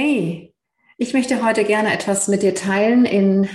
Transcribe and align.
Hey, 0.00 0.54
ich 0.96 1.12
möchte 1.12 1.44
heute 1.44 1.64
gerne 1.64 1.92
etwas 1.92 2.28
mit 2.28 2.44
dir 2.44 2.54
teilen 2.54 3.04
in 3.04 3.48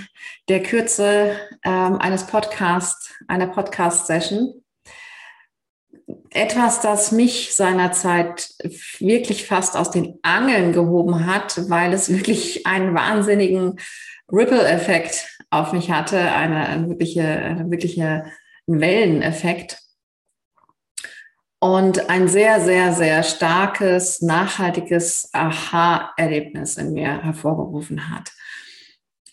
der 0.49 0.61
Kürze 0.61 1.37
ähm, 1.63 1.95
eines 1.99 2.27
Podcasts, 2.27 3.13
einer 3.29 3.47
Podcast-Session. 3.47 4.61
Etwas, 6.31 6.81
das 6.81 7.13
mich 7.13 7.55
seinerzeit 7.55 8.49
wirklich 8.99 9.47
fast 9.47 9.77
aus 9.77 9.91
den 9.91 10.19
Angeln 10.21 10.73
gehoben 10.73 11.25
hat, 11.25 11.69
weil 11.69 11.93
es 11.93 12.09
wirklich 12.09 12.67
einen 12.67 12.93
wahnsinnigen 12.93 13.79
Ripple-Effekt 14.29 15.39
auf 15.49 15.71
mich 15.71 15.91
hatte, 15.91 16.19
eine, 16.19 16.67
eine 16.67 16.89
wirkliche, 16.89 17.23
eine 17.23 17.71
wirkliche 17.71 18.25
Welleneffekt 18.67 19.82
und 21.63 22.09
ein 22.09 22.27
sehr, 22.27 22.59
sehr, 22.59 22.91
sehr 22.91 23.23
starkes, 23.23 24.21
nachhaltiges 24.21 25.29
Aha-Erlebnis 25.31 26.75
in 26.75 26.91
mir 26.91 27.23
hervorgerufen 27.23 28.09
hat. 28.13 28.33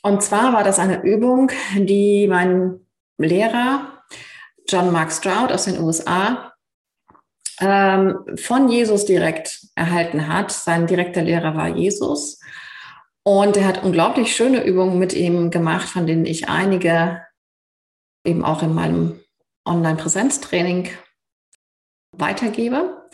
Und 0.02 0.23
zwar 0.23 0.52
war 0.52 0.62
das 0.62 0.79
eine 0.79 1.02
Übung, 1.02 1.51
die 1.74 2.29
mein 2.29 2.87
Lehrer 3.19 4.05
John 4.69 4.93
Mark 4.93 5.11
Stroud 5.11 5.51
aus 5.51 5.65
den 5.65 5.80
USA 5.80 6.52
ähm, 7.59 8.21
von 8.37 8.69
Jesus 8.69 9.07
direkt 9.07 9.66
erhalten 9.74 10.33
hat. 10.33 10.52
Sein 10.52 10.87
direkter 10.87 11.23
Lehrer 11.23 11.57
war 11.57 11.66
Jesus. 11.66 12.38
Und 13.24 13.57
er 13.57 13.66
hat 13.66 13.83
unglaublich 13.83 14.37
schöne 14.37 14.62
Übungen 14.62 15.01
mit 15.01 15.15
ihm 15.15 15.51
gemacht, 15.51 15.88
von 15.88 16.07
denen 16.07 16.27
ich 16.27 16.49
einige 16.49 17.27
eben 18.24 18.45
auch 18.45 18.63
in 18.63 18.73
meinem 18.73 19.19
Online-Präsenztraining 19.65 20.91
weitergebe. 22.13 23.09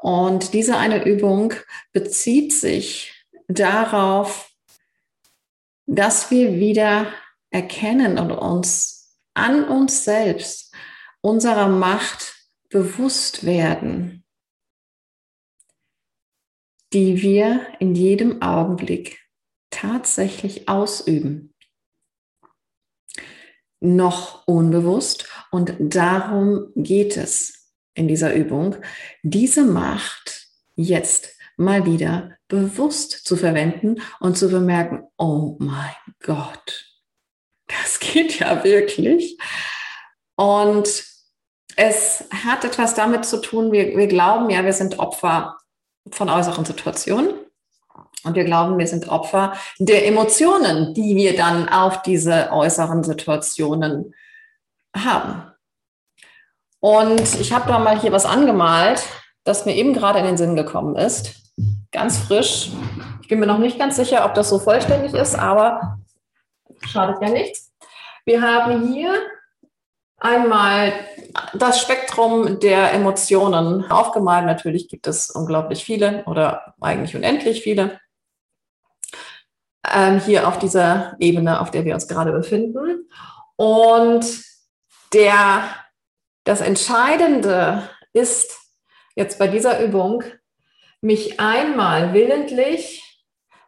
Und 0.00 0.54
diese 0.54 0.76
eine 0.76 1.04
Übung 1.04 1.54
bezieht 1.92 2.52
sich 2.52 3.26
darauf, 3.48 4.50
dass 5.86 6.30
wir 6.30 6.58
wieder 6.58 7.12
erkennen 7.50 8.18
und 8.18 8.30
uns 8.30 9.18
an 9.34 9.64
uns 9.64 10.04
selbst 10.04 10.74
unserer 11.20 11.68
Macht 11.68 12.34
bewusst 12.68 13.46
werden, 13.46 14.24
die 16.92 17.22
wir 17.22 17.66
in 17.80 17.94
jedem 17.94 18.42
Augenblick 18.42 19.18
tatsächlich 19.70 20.68
ausüben. 20.68 21.54
Noch 23.80 24.46
unbewusst 24.46 25.28
und 25.50 25.74
darum 25.78 26.72
geht 26.74 27.16
es 27.16 27.57
in 27.98 28.08
dieser 28.08 28.32
Übung, 28.32 28.76
diese 29.22 29.64
Macht 29.64 30.46
jetzt 30.76 31.34
mal 31.56 31.84
wieder 31.84 32.30
bewusst 32.46 33.26
zu 33.26 33.36
verwenden 33.36 34.00
und 34.20 34.38
zu 34.38 34.48
bemerken, 34.48 35.02
oh 35.18 35.56
mein 35.58 35.96
Gott, 36.22 36.86
das 37.66 37.98
geht 37.98 38.38
ja 38.38 38.62
wirklich. 38.64 39.38
Und 40.36 41.04
es 41.76 42.24
hat 42.44 42.64
etwas 42.64 42.94
damit 42.94 43.24
zu 43.24 43.40
tun, 43.40 43.72
wir, 43.72 43.96
wir 43.96 44.06
glauben 44.06 44.50
ja, 44.50 44.64
wir 44.64 44.72
sind 44.72 44.98
Opfer 44.98 45.58
von 46.10 46.30
äußeren 46.30 46.64
Situationen. 46.64 47.30
Und 48.24 48.34
wir 48.34 48.44
glauben, 48.44 48.78
wir 48.78 48.86
sind 48.86 49.08
Opfer 49.08 49.56
der 49.78 50.06
Emotionen, 50.06 50.92
die 50.92 51.14
wir 51.14 51.36
dann 51.36 51.68
auf 51.68 52.02
diese 52.02 52.50
äußeren 52.50 53.04
Situationen 53.04 54.12
haben. 54.96 55.52
Und 56.80 57.40
ich 57.40 57.52
habe 57.52 57.68
da 57.68 57.78
mal 57.78 57.98
hier 58.00 58.12
was 58.12 58.26
angemalt, 58.26 59.02
das 59.44 59.66
mir 59.66 59.74
eben 59.74 59.94
gerade 59.94 60.18
in 60.18 60.24
den 60.24 60.36
Sinn 60.36 60.56
gekommen 60.56 60.96
ist. 60.96 61.34
Ganz 61.90 62.18
frisch. 62.18 62.70
Ich 63.22 63.28
bin 63.28 63.40
mir 63.40 63.46
noch 63.46 63.58
nicht 63.58 63.78
ganz 63.78 63.96
sicher, 63.96 64.24
ob 64.24 64.34
das 64.34 64.48
so 64.48 64.58
vollständig 64.58 65.14
ist, 65.14 65.34
aber 65.34 65.98
schadet 66.86 67.20
ja 67.20 67.30
nichts. 67.30 67.72
Wir 68.24 68.42
haben 68.42 68.92
hier 68.92 69.14
einmal 70.18 70.92
das 71.54 71.80
Spektrum 71.80 72.60
der 72.60 72.92
Emotionen 72.92 73.90
aufgemalt. 73.90 74.46
Natürlich 74.46 74.88
gibt 74.88 75.06
es 75.06 75.30
unglaublich 75.30 75.84
viele 75.84 76.24
oder 76.24 76.74
eigentlich 76.80 77.16
unendlich 77.16 77.62
viele. 77.62 78.00
Ähm, 79.90 80.20
hier 80.20 80.46
auf 80.46 80.58
dieser 80.58 81.16
Ebene, 81.18 81.60
auf 81.60 81.70
der 81.70 81.84
wir 81.84 81.94
uns 81.94 82.08
gerade 82.08 82.32
befinden. 82.32 83.08
Und 83.56 84.26
der 85.12 85.64
das 86.48 86.62
Entscheidende 86.62 87.90
ist 88.14 88.58
jetzt 89.14 89.38
bei 89.38 89.48
dieser 89.48 89.84
Übung, 89.84 90.24
mich 91.02 91.38
einmal 91.38 92.14
willentlich 92.14 93.04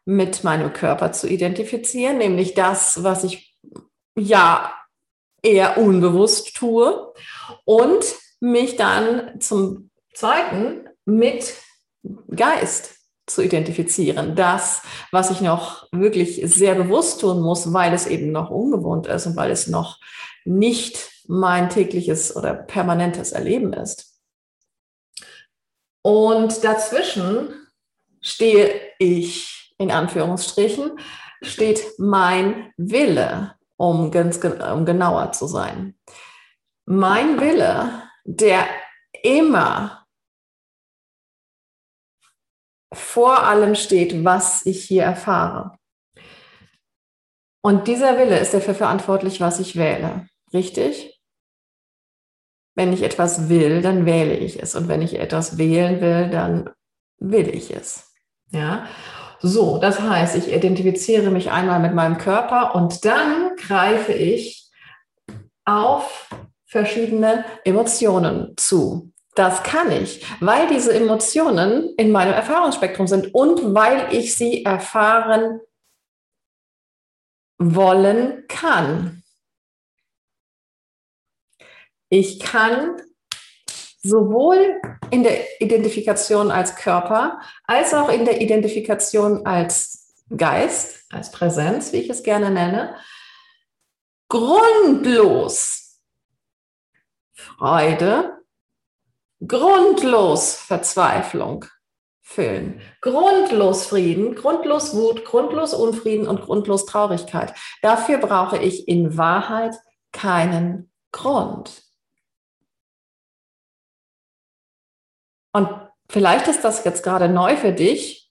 mit 0.07 0.45
meinem 0.45 0.73
Körper 0.73 1.13
zu 1.13 1.29
identifizieren, 1.29 2.17
nämlich 2.17 2.55
das, 2.55 3.05
was 3.05 3.23
ich 3.25 3.55
ja 4.17 4.73
eher 5.43 5.77
unbewusst 5.77 6.57
tue 6.57 7.13
und 7.67 8.03
mich 8.41 8.77
dann 8.77 9.39
zum 9.43 9.91
Zweiten 10.15 10.89
mit 11.05 11.53
Geist 12.35 12.95
zu 13.27 13.43
identifizieren. 13.43 14.35
Das, 14.37 14.81
was 15.13 15.31
ich 15.31 15.43
noch 15.43 15.87
wirklich 15.93 16.41
sehr 16.45 16.77
bewusst 16.77 17.21
tun 17.21 17.43
muss, 17.43 17.75
weil 17.75 17.93
es 17.93 18.07
eben 18.07 18.33
noch 18.33 18.49
ungewohnt 18.49 19.07
ist 19.07 19.27
und 19.27 19.37
weil 19.37 19.51
es 19.51 19.67
noch 19.67 19.99
nicht 20.47 21.11
mein 21.31 21.71
tägliches 21.71 22.35
oder 22.35 22.55
permanentes 22.55 23.31
Erleben 23.31 23.73
ist. 23.73 24.21
Und 26.03 26.65
dazwischen 26.65 27.69
stehe 28.21 28.81
ich, 28.99 29.73
in 29.79 29.93
Anführungsstrichen, 29.93 30.99
steht 31.41 31.85
mein 31.99 32.73
Wille, 32.77 33.55
um, 33.77 34.11
ganz, 34.11 34.41
um 34.45 34.85
genauer 34.85 35.31
zu 35.31 35.47
sein. 35.47 35.97
Mein 36.85 37.41
Wille, 37.41 38.03
der 38.25 38.67
immer 39.23 40.05
vor 42.93 43.45
allem 43.45 43.77
steht, 43.77 44.25
was 44.25 44.67
ich 44.67 44.85
hier 44.85 45.05
erfahre. 45.05 45.79
Und 47.63 47.87
dieser 47.87 48.19
Wille 48.19 48.39
ist 48.41 48.53
dafür 48.53 48.75
verantwortlich, 48.75 49.41
was 49.41 49.61
ich 49.61 49.77
wähle. 49.77 50.27
Richtig? 50.53 51.10
Wenn 52.75 52.93
ich 52.93 53.03
etwas 53.03 53.49
will, 53.49 53.83
dann 53.83 54.07
wähle 54.07 54.37
ich 54.37 54.63
es. 54.63 54.75
Und 54.75 54.89
wenn 54.89 55.03
ich 55.03 55.19
etwas 55.19 55.59
wählen 55.59 56.01
will, 56.01 56.31
dann 56.31 56.71
will 57.19 57.49
ich 57.49 57.75
es. 57.75 58.13
Ja. 58.51 58.87
So, 59.41 59.79
das 59.79 60.01
heißt, 60.01 60.37
ich 60.37 60.53
identifiziere 60.53 61.31
mich 61.31 61.51
einmal 61.51 61.81
mit 61.81 61.95
meinem 61.95 62.19
Körper 62.19 62.75
und 62.75 63.05
dann 63.05 63.57
greife 63.57 64.13
ich 64.13 64.69
auf 65.65 66.29
verschiedene 66.67 67.45
Emotionen 67.65 68.55
zu. 68.57 69.13
Das 69.35 69.63
kann 69.63 69.91
ich, 69.93 70.27
weil 70.41 70.67
diese 70.69 70.93
Emotionen 70.93 71.95
in 71.97 72.11
meinem 72.11 72.35
Erfahrungsspektrum 72.35 73.07
sind 73.07 73.35
und 73.35 73.75
weil 73.75 74.09
ich 74.13 74.37
sie 74.37 74.65
erfahren 74.65 75.61
wollen 77.59 78.45
kann. 78.49 79.20
Ich 82.11 82.41
kann 82.41 83.01
sowohl 84.03 84.81
in 85.11 85.23
der 85.23 85.61
Identifikation 85.61 86.51
als 86.51 86.75
Körper 86.75 87.41
als 87.67 87.95
auch 87.95 88.09
in 88.09 88.25
der 88.25 88.41
Identifikation 88.41 89.47
als 89.47 90.15
Geist, 90.37 91.05
als 91.13 91.31
Präsenz, 91.31 91.93
wie 91.93 91.99
ich 91.99 92.11
es 92.11 92.23
gerne 92.23 92.51
nenne, 92.51 92.97
grundlos 94.29 96.01
Freude, 97.33 98.39
grundlos 99.47 100.55
Verzweiflung 100.55 101.65
fühlen, 102.23 102.81
grundlos 103.01 103.87
Frieden, 103.87 104.35
grundlos 104.35 104.95
Wut, 104.95 105.25
grundlos 105.25 105.75
Unfrieden 105.75 106.29
und 106.29 106.43
grundlos 106.43 106.87
Traurigkeit. 106.87 107.55
Dafür 107.83 108.19
brauche 108.19 108.59
ich 108.59 108.87
in 108.89 109.17
Wahrheit 109.17 109.75
keinen 110.13 110.93
Grund. 111.13 111.90
Und 115.53 115.69
vielleicht 116.09 116.49
ist 116.49 116.65
das 116.65 116.85
jetzt 116.85 117.03
gerade 117.03 117.29
neu 117.29 117.57
für 117.57 117.73
dich, 117.73 118.31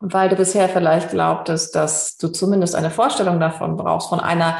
weil 0.00 0.28
du 0.28 0.36
bisher 0.36 0.68
vielleicht 0.68 1.10
glaubtest, 1.10 1.74
dass 1.74 2.16
du 2.16 2.28
zumindest 2.28 2.74
eine 2.74 2.90
Vorstellung 2.90 3.38
davon 3.38 3.76
brauchst, 3.76 4.08
von 4.08 4.20
einer 4.20 4.58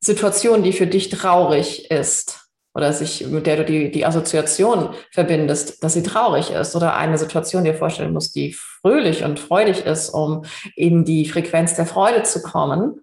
Situation, 0.00 0.62
die 0.62 0.72
für 0.72 0.86
dich 0.86 1.08
traurig 1.08 1.90
ist 1.90 2.48
oder 2.74 2.92
sich, 2.92 3.26
mit 3.26 3.46
der 3.46 3.56
du 3.56 3.64
die, 3.64 3.90
die 3.90 4.06
Assoziation 4.06 4.94
verbindest, 5.10 5.82
dass 5.82 5.94
sie 5.94 6.04
traurig 6.04 6.52
ist 6.52 6.76
oder 6.76 6.94
eine 6.96 7.18
Situation 7.18 7.64
dir 7.64 7.74
vorstellen 7.74 8.12
musst, 8.12 8.36
die 8.36 8.52
fröhlich 8.52 9.24
und 9.24 9.40
freudig 9.40 9.84
ist, 9.84 10.10
um 10.10 10.44
in 10.76 11.04
die 11.04 11.28
Frequenz 11.28 11.74
der 11.74 11.86
Freude 11.86 12.22
zu 12.22 12.40
kommen. 12.40 13.00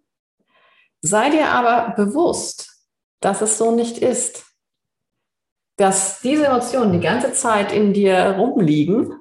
Sei 1.01 1.29
dir 1.29 1.49
aber 1.49 1.93
bewusst, 1.95 2.71
dass 3.19 3.41
es 3.41 3.57
so 3.57 3.75
nicht 3.75 3.97
ist 3.97 4.45
dass 5.77 6.21
diese 6.21 6.45
Emotionen 6.45 6.93
die 6.93 7.05
ganze 7.05 7.33
Zeit 7.33 7.71
in 7.71 7.93
dir 7.93 8.35
rumliegen 8.37 9.19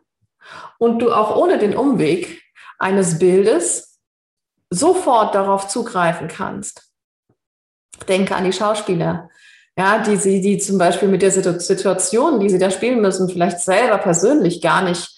und 0.79 1.01
du 1.01 1.13
auch 1.13 1.37
ohne 1.37 1.59
den 1.59 1.77
Umweg 1.77 2.43
eines 2.79 3.19
Bildes 3.19 4.01
sofort 4.71 5.35
darauf 5.35 5.69
zugreifen 5.69 6.29
kannst. 6.29 6.91
Denke 8.09 8.35
an 8.35 8.45
die 8.45 8.53
Schauspieler, 8.53 9.29
ja, 9.77 9.99
die 9.99 10.17
sie, 10.17 10.41
die 10.41 10.59
zum 10.59 10.79
Beispiel 10.79 11.09
mit 11.09 11.23
der 11.23 11.31
Situation, 11.31 12.41
die 12.41 12.51
sie 12.51 12.59
da 12.59 12.71
spielen 12.71 13.01
müssen, 13.01 13.29
vielleicht 13.29 13.61
selber 13.61 13.99
persönlich 13.99 14.61
gar 14.61 14.83
nicht 14.83 15.11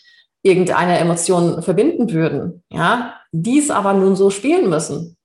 irgendeine 0.43 0.99
Emotion 0.99 1.63
verbinden 1.63 2.13
würden, 2.13 2.63
ja, 2.71 3.21
dies 3.33 3.71
aber 3.71 3.93
nun 3.93 4.17
so 4.17 4.31
spielen 4.31 4.71
müssen. 4.71 5.17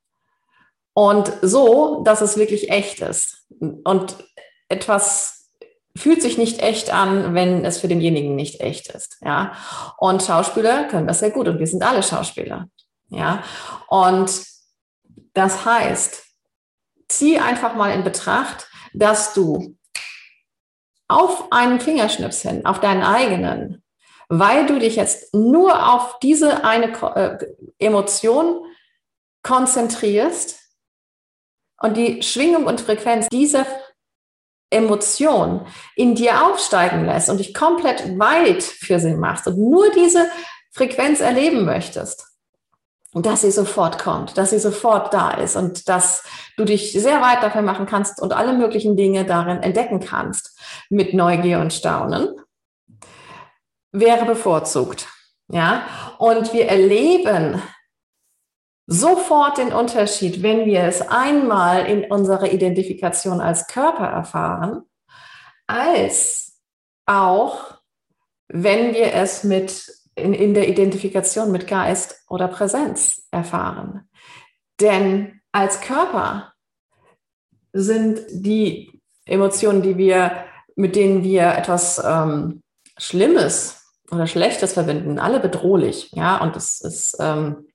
Und 0.94 1.31
so, 1.42 2.02
dass 2.04 2.22
es 2.22 2.38
wirklich 2.38 2.69
echt 2.69 3.00
ist. 3.00 3.46
Und 3.84 4.18
etwas 4.68 5.40
fühlt 5.95 6.21
sich 6.21 6.38
nicht 6.38 6.61
echt 6.61 6.93
an, 6.93 7.33
wenn 7.33 7.65
es 7.65 7.79
für 7.79 7.88
denjenigen 7.88 8.35
nicht 8.35 8.61
echt 8.61 8.88
ist, 8.89 9.17
ja. 9.21 9.53
Und 9.97 10.23
Schauspieler 10.23 10.85
können 10.85 11.07
das 11.07 11.19
sehr 11.19 11.31
gut 11.31 11.47
und 11.47 11.59
wir 11.59 11.67
sind 11.67 11.83
alle 11.83 12.03
Schauspieler, 12.03 12.67
ja. 13.09 13.43
Und 13.88 14.31
das 15.33 15.65
heißt, 15.65 16.23
zieh 17.07 17.39
einfach 17.39 17.75
mal 17.75 17.93
in 17.93 18.03
Betracht, 18.03 18.67
dass 18.93 19.33
du 19.33 19.77
auf 21.07 21.51
einen 21.51 21.79
Fingerschnips 21.79 22.41
hin, 22.41 22.65
auf 22.65 22.79
deinen 22.79 23.03
eigenen, 23.03 23.83
weil 24.29 24.65
du 24.65 24.79
dich 24.79 24.95
jetzt 24.95 25.33
nur 25.33 25.93
auf 25.93 26.19
diese 26.19 26.63
eine 26.63 26.93
äh, 27.15 27.38
Emotion 27.79 28.65
konzentrierst 29.43 30.59
und 31.81 31.97
die 31.97 32.23
Schwingung 32.23 32.65
und 32.65 32.79
Frequenz 32.79 33.27
dieser 33.27 33.65
Emotion 34.71 35.68
in 35.95 36.15
dir 36.15 36.45
aufsteigen 36.45 37.06
lässt 37.06 37.29
und 37.29 37.38
dich 37.38 37.53
komplett 37.53 38.18
weit 38.18 38.63
für 38.63 39.00
sie 39.00 39.13
machst 39.13 39.45
und 39.47 39.59
nur 39.59 39.91
diese 39.91 40.25
Frequenz 40.71 41.19
erleben 41.19 41.65
möchtest, 41.65 42.25
dass 43.13 43.41
sie 43.41 43.51
sofort 43.51 44.00
kommt, 44.00 44.38
dass 44.38 44.51
sie 44.51 44.59
sofort 44.59 45.13
da 45.13 45.31
ist 45.31 45.57
und 45.57 45.89
dass 45.89 46.23
du 46.56 46.63
dich 46.63 46.94
sehr 46.94 47.21
weit 47.21 47.44
dafür 47.44 47.62
machen 47.62 47.85
kannst 47.85 48.21
und 48.21 48.31
alle 48.31 48.53
möglichen 48.53 48.95
Dinge 48.95 49.25
darin 49.25 49.62
entdecken 49.62 50.00
kannst 50.00 50.57
mit 50.89 51.13
Neugier 51.13 51.59
und 51.59 51.74
Staunen, 51.74 52.29
wäre 53.91 54.25
bevorzugt. 54.25 55.07
Ja, 55.50 55.83
und 56.17 56.53
wir 56.53 56.67
erleben 56.67 57.62
sofort 58.91 59.57
den 59.57 59.71
Unterschied, 59.71 60.43
wenn 60.43 60.65
wir 60.65 60.81
es 60.81 61.01
einmal 61.01 61.85
in 61.85 62.11
unserer 62.11 62.51
Identifikation 62.51 63.39
als 63.39 63.67
Körper 63.67 64.03
erfahren, 64.03 64.83
als 65.65 66.59
auch 67.05 67.79
wenn 68.49 68.93
wir 68.93 69.13
es 69.13 69.45
mit 69.45 69.89
in, 70.15 70.33
in 70.33 70.53
der 70.53 70.67
Identifikation 70.67 71.53
mit 71.53 71.67
Geist 71.67 72.25
oder 72.27 72.49
Präsenz 72.49 73.25
erfahren. 73.31 74.09
Denn 74.81 75.39
als 75.53 75.79
Körper 75.79 76.51
sind 77.71 78.19
die 78.29 79.01
Emotionen, 79.25 79.81
die 79.81 79.97
wir, 79.97 80.43
mit 80.75 80.97
denen 80.97 81.23
wir 81.23 81.53
etwas 81.53 82.01
ähm, 82.03 82.61
Schlimmes 82.97 83.85
oder 84.11 84.27
Schlechtes 84.27 84.73
verbinden, 84.73 85.17
alle 85.17 85.39
bedrohlich. 85.39 86.11
Ja, 86.11 86.41
und 86.41 86.57
es 86.57 86.81
ist, 86.81 87.15
ähm, 87.21 87.67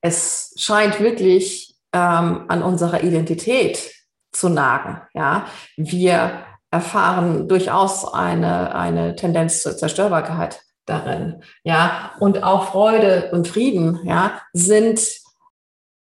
es 0.00 0.54
scheint 0.56 1.00
wirklich 1.00 1.76
ähm, 1.92 2.44
an 2.48 2.62
unserer 2.62 3.02
Identität 3.02 3.92
zu 4.32 4.48
nagen. 4.48 5.00
Ja, 5.14 5.46
wir 5.76 6.44
erfahren 6.70 7.48
durchaus 7.48 8.12
eine, 8.12 8.74
eine 8.74 9.16
Tendenz 9.16 9.62
zur 9.62 9.76
Zerstörbarkeit 9.76 10.62
darin. 10.84 11.42
Ja, 11.64 12.12
und 12.20 12.42
auch 12.42 12.70
Freude 12.70 13.30
und 13.32 13.48
Frieden, 13.48 14.00
ja, 14.04 14.40
sind 14.52 15.00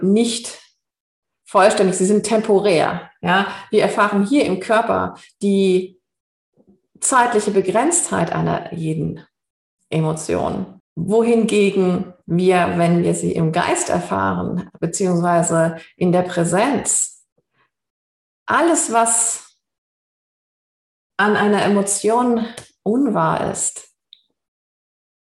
nicht 0.02 0.60
vollständig, 1.46 1.96
sie 1.96 2.06
sind 2.06 2.26
temporär. 2.26 3.10
Ja, 3.22 3.48
wir 3.72 3.82
erfahren 3.82 4.26
hier 4.26 4.46
im 4.46 4.60
Körper 4.60 5.16
die 5.42 6.00
zeitliche 7.00 7.52
Begrenztheit 7.52 8.32
einer 8.32 8.74
jeden 8.74 9.26
Emotion. 9.90 10.82
Wohingegen 10.96 12.14
wir, 12.30 12.78
wenn 12.78 13.04
wir 13.04 13.16
sie 13.16 13.32
im 13.32 13.52
Geist 13.52 13.90
erfahren, 13.90 14.70
beziehungsweise 14.80 15.78
in 15.98 16.12
der 16.12 16.22
Präsenz, 16.22 17.28
alles, 18.46 18.94
was 18.94 19.58
an 21.18 21.36
einer 21.36 21.64
Emotion 21.64 22.46
unwahr 22.84 23.52
ist, 23.52 23.96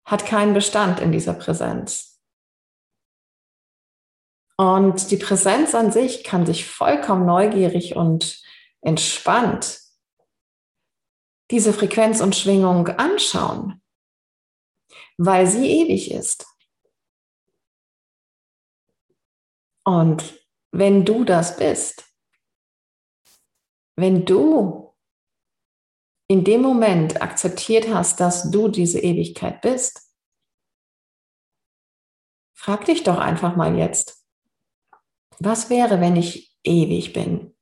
hat 0.04 0.26
keinen 0.26 0.52
Bestand 0.52 1.00
in 1.00 1.10
dieser 1.10 1.32
Präsenz. 1.32 2.20
Und 4.56 5.10
die 5.10 5.16
Präsenz 5.16 5.74
an 5.74 5.92
sich 5.92 6.24
kann 6.24 6.44
sich 6.44 6.66
vollkommen 6.66 7.24
neugierig 7.24 7.96
und 7.96 8.42
entspannt 8.82 9.80
diese 11.50 11.72
Frequenz 11.72 12.20
und 12.20 12.36
Schwingung 12.36 12.88
anschauen, 12.88 13.80
weil 15.16 15.46
sie 15.46 15.66
ewig 15.66 16.10
ist. 16.10 16.46
Und 19.88 20.38
wenn 20.70 21.06
du 21.06 21.24
das 21.24 21.56
bist, 21.56 22.04
wenn 23.96 24.26
du 24.26 24.94
in 26.28 26.44
dem 26.44 26.60
Moment 26.60 27.22
akzeptiert 27.22 27.88
hast, 27.88 28.20
dass 28.20 28.50
du 28.50 28.68
diese 28.68 29.00
Ewigkeit 29.00 29.62
bist, 29.62 30.14
frag 32.54 32.84
dich 32.84 33.02
doch 33.02 33.16
einfach 33.16 33.56
mal 33.56 33.78
jetzt, 33.78 34.26
was 35.38 35.70
wäre, 35.70 36.02
wenn 36.02 36.16
ich 36.16 36.54
ewig 36.64 37.14
bin? 37.14 37.56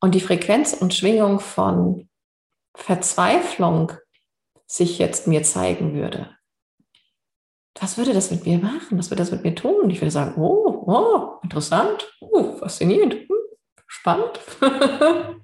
Und 0.00 0.16
die 0.16 0.20
Frequenz 0.20 0.72
und 0.72 0.92
Schwingung 0.92 1.38
von 1.38 2.10
Verzweiflung 2.74 3.92
sich 4.66 4.98
jetzt 4.98 5.28
mir 5.28 5.44
zeigen 5.44 5.94
würde. 5.94 6.36
Was 7.80 7.96
würde 7.96 8.12
das 8.12 8.30
mit 8.30 8.44
mir 8.44 8.58
machen? 8.58 8.98
Was 8.98 9.10
würde 9.10 9.22
das 9.22 9.30
mit 9.30 9.44
mir 9.44 9.54
tun? 9.54 9.88
Ich 9.90 10.00
würde 10.00 10.10
sagen, 10.10 10.40
oh, 10.40 10.84
oh 10.86 11.40
interessant, 11.42 12.12
oh, 12.20 12.56
faszinierend, 12.56 13.14
hm, 13.14 13.28
spannend. 13.86 14.40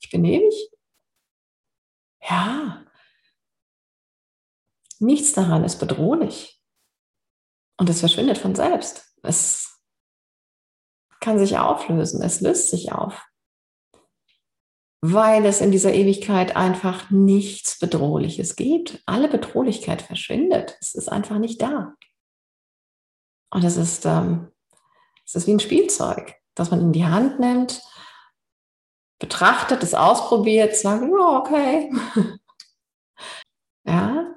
ich 0.00 0.10
bin 0.10 0.24
ewig. 0.24 0.70
Ja. 2.22 2.84
Nichts 4.98 5.32
daran 5.32 5.64
ist 5.64 5.78
bedrohlich. 5.78 6.62
Und 7.78 7.88
es 7.88 8.00
verschwindet 8.00 8.38
von 8.38 8.54
selbst. 8.54 9.16
Es 9.22 9.80
kann 11.20 11.38
sich 11.38 11.58
auflösen. 11.58 12.22
Es 12.22 12.40
löst 12.40 12.70
sich 12.70 12.92
auf. 12.92 13.29
Weil 15.02 15.46
es 15.46 15.60
in 15.60 15.70
dieser 15.70 15.94
Ewigkeit 15.94 16.56
einfach 16.56 17.10
nichts 17.10 17.78
Bedrohliches 17.78 18.56
gibt. 18.56 19.02
Alle 19.06 19.28
Bedrohlichkeit 19.28 20.02
verschwindet. 20.02 20.76
Es 20.80 20.94
ist 20.94 21.08
einfach 21.08 21.38
nicht 21.38 21.62
da. 21.62 21.94
Und 23.50 23.64
es 23.64 23.76
ist, 23.76 24.04
ähm, 24.04 24.52
es 25.24 25.34
ist 25.34 25.46
wie 25.46 25.52
ein 25.52 25.60
Spielzeug, 25.60 26.34
das 26.54 26.70
man 26.70 26.80
in 26.80 26.92
die 26.92 27.06
Hand 27.06 27.40
nimmt 27.40 27.82
betrachtet, 29.20 29.82
es 29.84 29.94
ausprobiert, 29.94 30.74
sagt, 30.74 31.04
oh, 31.04 31.36
okay. 31.36 31.92
ja. 33.86 34.34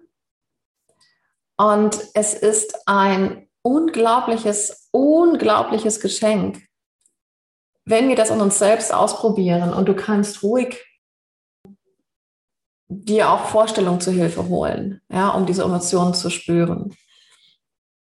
Und 1.58 2.00
es 2.14 2.34
ist 2.36 2.88
ein 2.88 3.50
unglaubliches, 3.64 4.90
unglaubliches 4.92 6.00
Geschenk, 6.00 6.62
wenn 7.86 8.08
wir 8.08 8.16
das 8.16 8.32
an 8.32 8.42
uns 8.42 8.60
selbst 8.60 8.94
ausprobieren 8.94 9.74
und 9.74 9.88
du 9.88 9.96
kannst 9.96 10.44
ruhig 10.44 10.86
dir 12.88 13.30
auch 13.30 13.46
Vorstellungen 13.46 14.02
zur 14.02 14.14
Hilfe 14.14 14.48
holen, 14.48 15.02
ja, 15.12 15.30
um 15.30 15.46
diese 15.46 15.64
Emotionen 15.64 16.14
zu 16.14 16.30
spüren. 16.30 16.96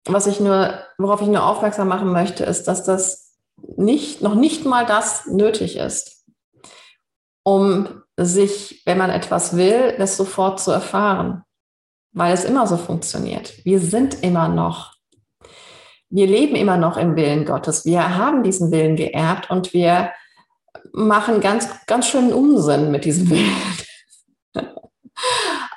Was 0.05 0.27
ich 0.27 0.39
nur, 0.39 0.79
worauf 0.97 1.21
ich 1.21 1.27
nur 1.27 1.45
aufmerksam 1.45 1.89
machen 1.89 2.11
möchte, 2.11 2.45
ist, 2.45 2.63
dass 2.65 2.83
das 2.83 3.35
nicht, 3.75 4.21
noch 4.21 4.35
nicht 4.35 4.65
mal 4.65 4.85
das 4.85 5.25
nötig 5.25 5.75
ist 5.75 6.17
um 7.47 8.03
sich, 8.17 8.81
wenn 8.83 8.97
man 8.97 9.09
etwas 9.09 9.55
will, 9.55 9.95
das 9.97 10.17
sofort 10.17 10.59
zu 10.59 10.69
erfahren, 10.69 11.43
weil 12.11 12.33
es 12.33 12.43
immer 12.43 12.67
so 12.67 12.75
funktioniert. 12.75 13.63
Wir 13.63 13.79
sind 13.79 14.21
immer 14.21 14.49
noch, 14.49 14.96
wir 16.09 16.27
leben 16.27 16.55
immer 16.55 16.77
noch 16.77 16.97
im 16.97 17.15
Willen 17.15 17.45
Gottes. 17.45 17.85
Wir 17.85 18.17
haben 18.17 18.43
diesen 18.43 18.71
Willen 18.71 18.95
geerbt 18.95 19.49
und 19.49 19.73
wir 19.73 20.11
machen 20.93 21.41
ganz, 21.41 21.69
ganz 21.85 22.07
schönen 22.07 22.33
Unsinn 22.33 22.91
mit 22.91 23.05
diesem 23.05 23.29
Willen. 23.29 23.55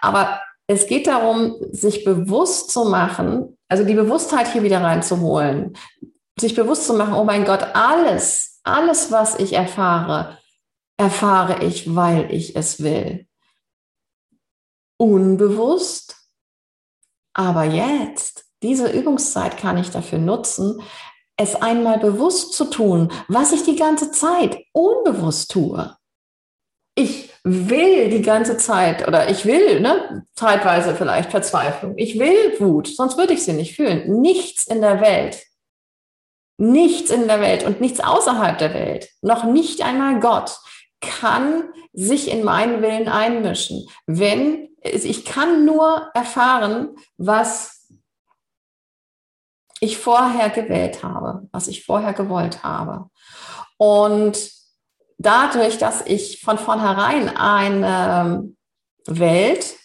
Aber 0.01 0.41
es 0.67 0.87
geht 0.87 1.07
darum, 1.07 1.57
sich 1.73 2.05
bewusst 2.05 2.71
zu 2.71 2.85
machen, 2.85 3.59
also 3.69 3.85
die 3.85 3.95
Bewusstheit 3.95 4.53
hier 4.53 4.63
wieder 4.63 4.83
reinzuholen, 4.83 5.77
sich 6.39 6.55
bewusst 6.55 6.87
zu 6.87 6.95
machen, 6.95 7.15
oh 7.15 7.25
mein 7.25 7.45
Gott, 7.45 7.63
alles, 7.75 8.61
alles, 8.63 9.11
was 9.11 9.39
ich 9.39 9.53
erfahre, 9.53 10.39
erfahre 10.97 11.65
ich, 11.65 11.95
weil 11.95 12.33
ich 12.33 12.57
es 12.57 12.83
will. 12.83 13.27
Unbewusst 14.97 16.17
Aber 17.33 17.65
jetzt, 17.65 18.50
diese 18.63 18.89
Übungszeit 18.91 19.57
kann 19.57 19.79
ich 19.79 19.91
dafür 19.91 20.19
nutzen, 20.19 20.83
es 21.37 21.55
einmal 21.55 21.99
bewusst 21.99 22.53
zu 22.53 22.67
tun, 22.67 23.11
was 23.29 23.53
ich 23.53 23.63
die 23.63 23.77
ganze 23.77 24.11
Zeit 24.11 24.59
unbewusst 24.73 25.51
tue. 25.51 25.97
Ich 26.95 27.31
will 27.45 28.11
die 28.11 28.21
ganze 28.21 28.59
Zeit 28.59 29.09
oder 29.09 29.31
ich 29.31 29.47
will, 29.47 29.81
ne, 29.81 30.27
zeitweise 30.35 30.95
vielleicht 30.95 31.31
Verzweiflung. 31.31 31.95
Ich 31.97 32.19
will 32.19 32.57
Wut, 32.59 32.89
sonst 32.89 33.17
würde 33.17 33.33
ich 33.33 33.43
sie 33.43 33.55
nicht 33.55 33.77
fühlen. 33.77 34.21
Nichts 34.21 34.67
in 34.67 34.83
der 34.83 35.01
Welt, 35.01 35.43
nichts 36.59 37.11
in 37.11 37.27
der 37.27 37.41
Welt 37.41 37.65
und 37.65 37.81
nichts 37.81 38.01
außerhalb 38.01 38.59
der 38.59 38.75
Welt, 38.75 39.09
noch 39.23 39.45
nicht 39.45 39.83
einmal 39.83 40.21
Gott, 40.21 40.59
kann 41.01 41.71
sich 41.95 42.31
in 42.31 42.45
meinen 42.45 42.83
Willen 42.83 43.09
einmischen. 43.09 43.89
Wenn 44.07 44.69
ich 44.83 45.25
kann 45.25 45.65
nur 45.65 46.11
erfahren, 46.15 46.97
was 47.17 47.80
ich 49.81 49.99
vorher 49.99 50.51
gewählt 50.51 51.03
habe, 51.03 51.49
was 51.53 51.67
ich 51.67 51.85
vorher 51.85 52.13
gewollt 52.13 52.63
habe. 52.63 53.11
Und 53.79 54.51
dadurch, 55.19 55.79
dass 55.79 56.07
ich 56.07 56.41
von 56.43 56.59
vornherein 56.59 57.35
eine 57.35 58.53
Welt 59.07 59.77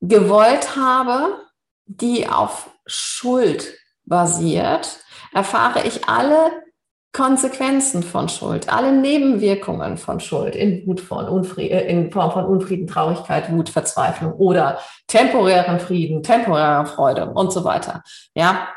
gewollt 0.00 0.76
habe, 0.76 1.44
die 1.84 2.28
auf 2.28 2.70
Schuld 2.86 3.76
basiert, 4.04 5.00
erfahre 5.32 5.82
ich 5.82 6.08
alle 6.08 6.65
Konsequenzen 7.16 8.02
von 8.02 8.28
Schuld, 8.28 8.68
alle 8.68 8.92
Nebenwirkungen 8.92 9.96
von 9.96 10.20
Schuld 10.20 10.54
in 10.54 10.86
Wut 10.86 11.00
von 11.00 11.26
Unfrieden, 11.26 11.72
äh, 11.72 11.86
in 11.86 12.12
Form 12.12 12.30
von 12.30 12.44
Unfrieden, 12.44 12.86
Traurigkeit, 12.86 13.50
Wut, 13.50 13.70
Verzweiflung 13.70 14.34
oder 14.34 14.78
temporären 15.06 15.80
Frieden, 15.80 16.22
temporärer 16.22 16.84
Freude 16.84 17.30
und 17.30 17.54
so 17.54 17.64
weiter. 17.64 18.02
Ja, 18.34 18.68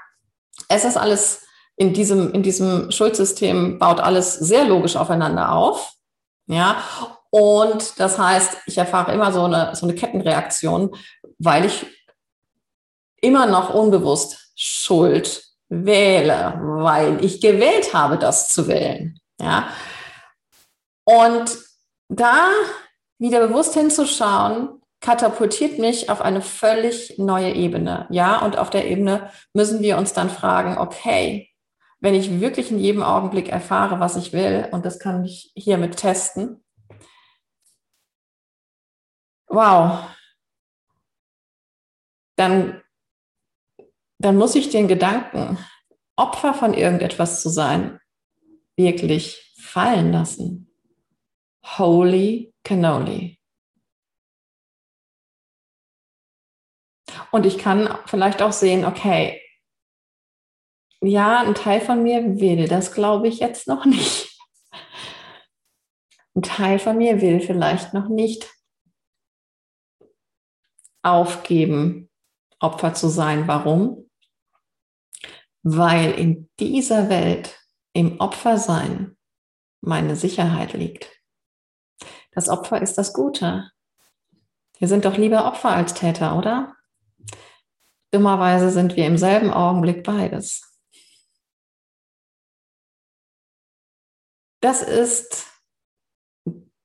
es 0.69 0.86
ist 0.86 0.96
alles 0.96 1.46
in 1.75 1.91
diesem, 1.91 2.31
in 2.31 2.41
diesem 2.41 2.91
Schuldsystem 2.91 3.77
baut 3.77 4.00
alles 4.00 4.36
sehr 4.36 4.63
logisch 4.63 4.96
aufeinander 4.96 5.51
auf. 5.51 5.91
Ja, 6.48 6.77
und 7.31 8.00
das 8.00 8.17
heißt, 8.17 8.55
ich 8.67 8.77
erfahre 8.77 9.12
immer 9.12 9.34
so 9.34 9.43
eine, 9.43 9.75
so 9.75 9.86
eine 9.86 9.96
Kettenreaktion, 9.96 10.96
weil 11.39 11.65
ich 11.65 11.86
immer 13.19 13.48
noch 13.48 13.74
unbewusst 13.74 14.53
Schuld 14.55 15.43
wähle, 15.70 16.60
weil 16.62 17.24
ich 17.24 17.42
gewählt 17.42 17.94
habe, 17.94 18.18
das 18.18 18.50
zu 18.50 18.68
wählen. 18.68 19.20
Ja? 19.40 19.70
Und 21.06 21.58
da 22.10 22.50
wieder 23.20 23.48
bewusst 23.48 23.76
hinzuschauen, 23.76 24.82
katapultiert 25.02 25.80
mich 25.80 26.10
auf 26.10 26.22
eine 26.22 26.42
völlig 26.42 27.18
neue 27.18 27.54
Ebene. 27.54 28.08
Ja, 28.10 28.40
und 28.40 28.58
auf 28.58 28.70
der 28.70 28.88
Ebene 28.88 29.32
müssen 29.54 29.82
wir 29.82 29.98
uns 29.98 30.14
dann 30.14 30.30
fragen, 30.30 30.78
okay, 30.78 31.50
wenn 32.02 32.16
ich 32.16 32.40
wirklich 32.40 32.72
in 32.72 32.80
jedem 32.80 33.04
Augenblick 33.04 33.50
erfahre, 33.50 34.00
was 34.00 34.16
ich 34.16 34.34
will, 34.34 34.68
und 34.72 34.86
das 34.86 35.00
kann 35.00 35.24
ich 35.24 35.52
hiermit 35.56 35.98
testen, 35.98 36.64
wow, 39.48 40.06
dann 42.36 42.82
dann 44.20 44.36
muss 44.36 44.56
ich 44.56 44.70
den 44.70 44.88
Gedanken, 44.88 45.58
Opfer 46.16 46.54
von 46.54 46.74
irgendetwas 46.74 47.42
zu 47.42 47.50
sein, 47.50 48.00
wirklich 48.76 49.56
fallen 49.58 50.12
lassen. 50.12 50.72
Holy 51.66 52.54
cannoli. 52.64 53.40
Und 57.32 57.46
ich 57.46 57.58
kann 57.58 57.98
vielleicht 58.06 58.42
auch 58.42 58.52
sehen, 58.52 58.86
okay, 58.86 59.42
ja, 61.02 61.40
ein 61.40 61.56
Teil 61.56 61.80
von 61.80 62.04
mir 62.04 62.40
will 62.40 62.68
das, 62.68 62.92
glaube 62.92 63.30
ich, 63.30 63.40
jetzt 63.40 63.68
noch 63.68 63.86
nicht. 63.86 64.38
Ein 66.36 66.42
Teil 66.42 66.78
von 66.78 66.98
mir 66.98 67.22
will 67.22 67.40
vielleicht 67.40 67.94
noch 67.94 68.10
nicht 68.10 68.54
aufgeben, 71.02 72.10
Opfer 72.60 72.94
zu 72.94 73.08
sein. 73.08 73.48
Warum? 73.48 74.09
Weil 75.63 76.12
in 76.12 76.50
dieser 76.60 77.10
Welt 77.10 77.60
im 77.94 78.20
Opfersein 78.20 79.18
meine 79.82 80.16
Sicherheit 80.16 80.74
liegt. 80.74 81.10
Das 82.32 82.50
Opfer 82.50 82.82
ist 82.82 82.98
das 82.98 83.13
Gute. 83.13 83.72
Wir 84.78 84.88
sind 84.88 85.06
doch 85.06 85.18
lieber 85.18 85.46
Opfer 85.46 85.72
als 85.72 85.94
Täter, 85.94 86.38
oder? 86.38 86.75
Dummerweise 88.12 88.72
sind 88.72 88.96
wir 88.96 89.06
im 89.06 89.18
selben 89.18 89.51
Augenblick 89.51 90.04
beides. 90.04 90.66
Das 94.62 94.82
ist 94.82 95.48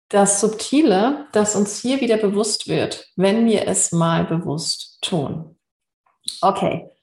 das 0.09 0.41
Subtile, 0.41 1.29
das 1.33 1.57
uns 1.57 1.81
hier 1.81 2.01
wieder 2.01 2.19
bewusst 2.19 2.69
wird, 2.69 3.11
wenn 3.17 3.47
wir 3.47 3.67
es 3.67 3.91
mal 3.91 4.25
bewusst 4.25 4.99
tun. 5.03 5.59
Okay, 6.41 6.94